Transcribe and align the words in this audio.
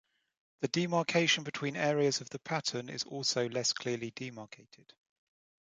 The 0.61 0.67
demarcation 0.67 1.43
between 1.43 1.75
areas 1.75 2.21
of 2.21 2.29
the 2.31 2.39
pattern 2.39 2.89
is 2.89 3.03
also 3.03 3.47
less 3.49 3.71
clearly 3.71 4.09
demarcated. 4.09 4.95